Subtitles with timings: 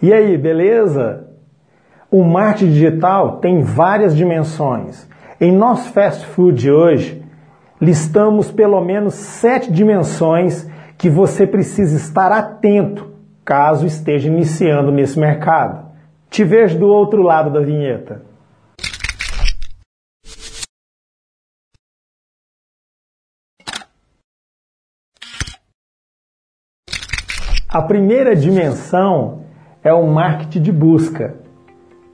[0.00, 1.26] E aí, beleza?
[2.08, 5.08] O marketing digital tem várias dimensões.
[5.40, 7.22] Em nosso fast food de hoje,
[7.80, 13.08] listamos pelo menos sete dimensões que você precisa estar atento
[13.44, 15.88] caso esteja iniciando nesse mercado.
[16.30, 18.22] Te vejo do outro lado da vinheta.
[27.68, 29.47] A primeira dimensão
[29.82, 31.34] é o marketing de busca.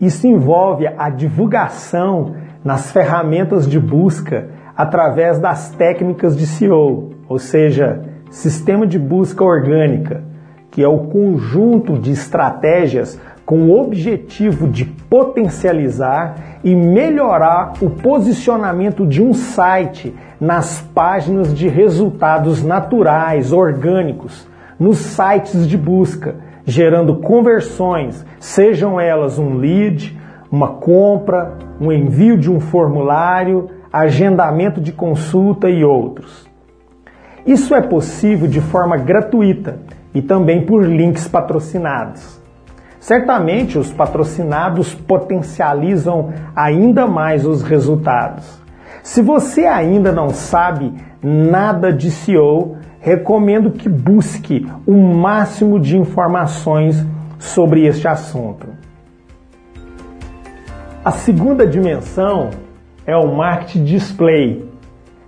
[0.00, 8.02] Isso envolve a divulgação nas ferramentas de busca através das técnicas de SEO, ou seja,
[8.30, 10.22] sistema de busca orgânica,
[10.70, 19.06] que é o conjunto de estratégias com o objetivo de potencializar e melhorar o posicionamento
[19.06, 24.48] de um site nas páginas de resultados naturais, orgânicos,
[24.78, 26.36] nos sites de busca,
[26.70, 30.16] gerando conversões, sejam elas um lead,
[30.50, 36.48] uma compra, um envio de um formulário, agendamento de consulta e outros.
[37.44, 39.80] Isso é possível de forma gratuita
[40.14, 42.40] e também por links patrocinados.
[43.00, 48.60] Certamente os patrocinados potencializam ainda mais os resultados.
[49.02, 57.04] Se você ainda não sabe nada de SEO, recomendo que busque o máximo de informações
[57.38, 58.68] sobre este assunto.
[61.02, 62.50] A segunda dimensão
[63.06, 64.68] é o marketing display.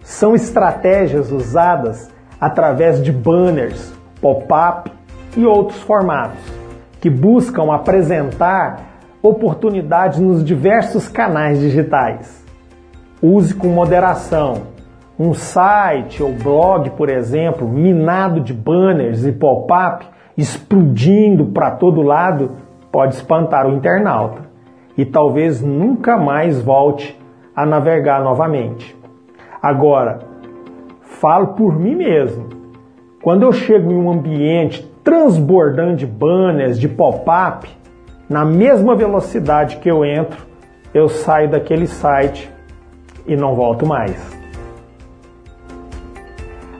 [0.02, 4.92] São estratégias usadas através de banners, pop-up
[5.36, 6.40] e outros formatos
[7.00, 8.92] que buscam apresentar
[9.22, 12.44] oportunidades nos diversos canais digitais.
[13.22, 14.71] Use com moderação.
[15.18, 22.52] Um site ou blog, por exemplo, minado de banners e pop-up explodindo para todo lado,
[22.90, 24.42] pode espantar o internauta
[24.96, 27.18] e talvez nunca mais volte
[27.54, 28.96] a navegar novamente.
[29.62, 30.20] Agora,
[31.02, 32.48] falo por mim mesmo.
[33.22, 37.68] Quando eu chego em um ambiente transbordando de banners, de pop-up,
[38.28, 40.46] na mesma velocidade que eu entro,
[40.92, 42.50] eu saio daquele site
[43.26, 44.41] e não volto mais.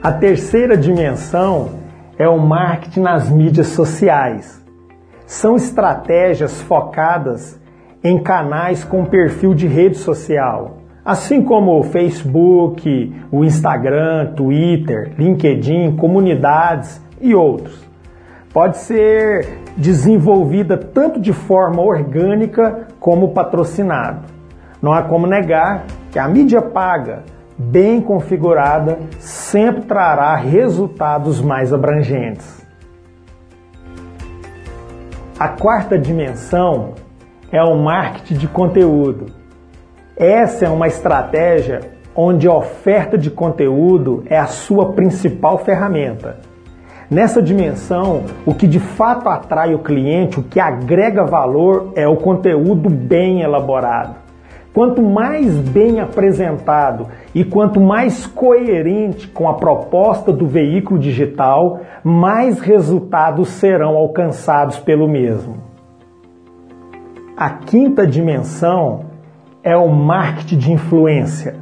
[0.02, 1.70] A terceira dimensão
[2.18, 4.60] é o marketing nas mídias sociais.
[5.26, 7.60] São estratégias focadas
[8.02, 15.96] em canais com perfil de rede social, assim como o Facebook, o Instagram, Twitter, LinkedIn,
[15.96, 17.92] comunidades e outros
[18.52, 24.26] pode ser desenvolvida tanto de forma orgânica como patrocinado.
[24.80, 27.22] Não há como negar que a mídia paga,
[27.58, 32.62] bem configurada, sempre trará resultados mais abrangentes.
[35.38, 36.94] A quarta dimensão
[37.50, 39.26] é o marketing de conteúdo.
[40.16, 41.80] Essa é uma estratégia
[42.14, 46.38] onde a oferta de conteúdo é a sua principal ferramenta.
[47.10, 52.16] Nessa dimensão, o que de fato atrai o cliente, o que agrega valor é o
[52.16, 54.21] conteúdo bem elaborado.
[54.74, 62.58] Quanto mais bem apresentado e quanto mais coerente com a proposta do veículo digital, mais
[62.58, 65.56] resultados serão alcançados pelo mesmo.
[67.36, 69.06] A quinta dimensão
[69.62, 71.56] é o marketing de influência.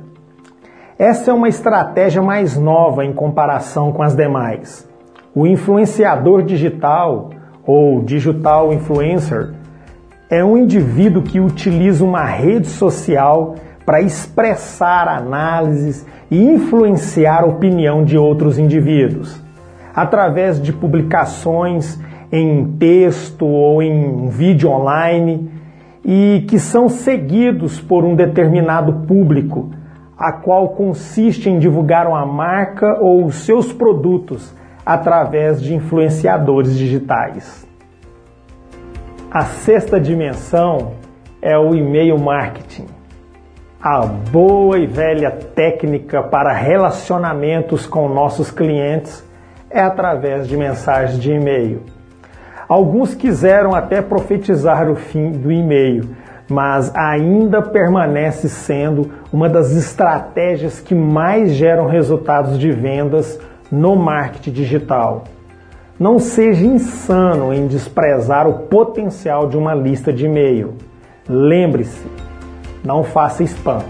[0.97, 4.89] Essa é uma estratégia mais nova em comparação com as demais.
[5.35, 7.31] O influenciador digital
[7.67, 9.55] ou digital influencer
[10.31, 18.05] é um indivíduo que utiliza uma rede social para expressar análises e influenciar a opinião
[18.05, 19.43] de outros indivíduos,
[19.93, 21.99] através de publicações
[22.31, 25.51] em texto ou em vídeo online
[26.05, 29.71] e que são seguidos por um determinado público,
[30.17, 34.55] a qual consiste em divulgar uma marca ou seus produtos
[34.87, 37.70] através de influenciadores digitais.
[39.33, 40.95] A sexta dimensão
[41.41, 42.89] é o e-mail marketing.
[43.81, 49.25] A boa e velha técnica para relacionamentos com nossos clientes
[49.71, 51.83] é através de mensagens de e-mail.
[52.69, 56.09] Alguns quiseram até profetizar o fim do e-mail,
[56.49, 63.39] mas ainda permanece sendo uma das estratégias que mais geram resultados de vendas
[63.71, 65.23] no marketing digital.
[66.01, 70.77] Não seja insano em desprezar o potencial de uma lista de e-mail.
[71.29, 72.07] Lembre-se,
[72.83, 73.83] não faça spam.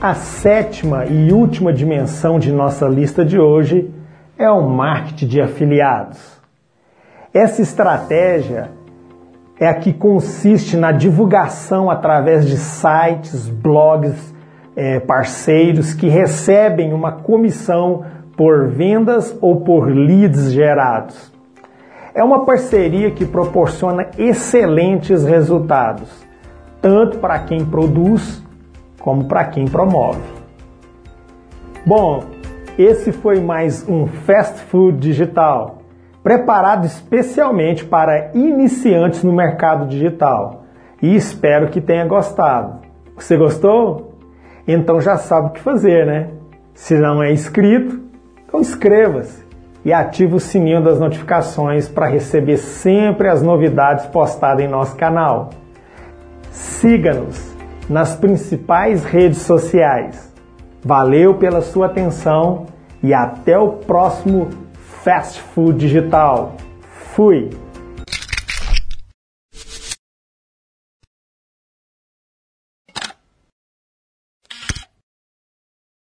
[0.00, 3.94] A sétima e última dimensão de nossa lista de hoje
[4.36, 6.40] é o marketing de afiliados.
[7.32, 8.72] Essa estratégia
[9.56, 14.34] é a que consiste na divulgação através de sites, blogs,
[14.74, 18.04] é, parceiros que recebem uma comissão
[18.40, 21.30] por vendas ou por leads gerados.
[22.14, 26.08] É uma parceria que proporciona excelentes resultados,
[26.80, 28.42] tanto para quem produz
[28.98, 30.22] como para quem promove.
[31.84, 32.24] Bom,
[32.78, 35.82] esse foi mais um Fast Food Digital
[36.22, 40.62] preparado especialmente para iniciantes no mercado digital.
[41.02, 42.80] E espero que tenha gostado.
[43.18, 44.14] Você gostou?
[44.66, 46.30] Então já sabe o que fazer, né?
[46.72, 48.08] Se não é inscrito,
[48.50, 49.44] então inscreva-se
[49.84, 55.50] e ative o sininho das notificações para receber sempre as novidades postadas em nosso canal.
[56.50, 57.54] Siga-nos
[57.88, 60.34] nas principais redes sociais.
[60.84, 62.66] Valeu pela sua atenção
[63.00, 64.48] e até o próximo
[65.04, 66.56] Fast Food Digital.
[67.14, 67.50] Fui!